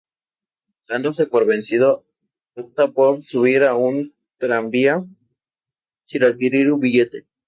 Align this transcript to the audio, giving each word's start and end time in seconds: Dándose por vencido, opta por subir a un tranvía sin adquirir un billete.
Dándose 0.87 1.27
por 1.27 1.45
vencido, 1.45 2.07
opta 2.55 2.91
por 2.91 3.23
subir 3.23 3.63
a 3.63 3.75
un 3.75 4.15
tranvía 4.39 5.05
sin 6.03 6.23
adquirir 6.23 6.71
un 6.71 6.79
billete. 6.79 7.27